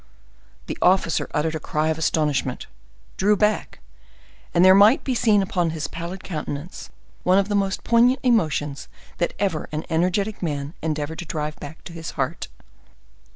The 0.65 0.79
officer 0.81 1.29
uttered 1.31 1.53
a 1.53 1.59
cry 1.59 1.89
of 1.89 1.99
astonishment, 1.99 2.65
drew 3.17 3.35
back, 3.37 3.81
and 4.51 4.65
there 4.65 4.73
might 4.73 5.03
be 5.03 5.13
seen 5.13 5.43
upon 5.43 5.69
his 5.69 5.85
pallid 5.87 6.23
countenance 6.23 6.89
one 7.21 7.37
of 7.37 7.49
the 7.49 7.53
most 7.55 7.83
poignant 7.83 8.19
emotions 8.23 8.87
that 9.19 9.35
ever 9.37 9.69
an 9.71 9.85
energetic 9.91 10.41
man 10.41 10.73
endeavored 10.81 11.19
to 11.19 11.25
drive 11.25 11.55
back 11.59 11.83
to 11.83 11.93
his 11.93 12.09
heart. 12.17 12.47